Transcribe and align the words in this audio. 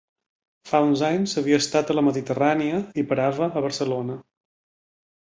Fa 0.67 0.79
uns 0.85 1.01
anys 1.09 1.35
havia 1.41 1.59
estat 1.63 1.91
a 1.93 1.95
la 1.97 2.03
Mediterrània 2.07 2.79
i 3.01 3.03
parava 3.11 3.51
a 3.61 3.63
Barcelona. 3.67 4.17